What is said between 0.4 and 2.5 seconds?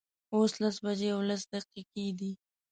لس بجې او لس دقیقې دي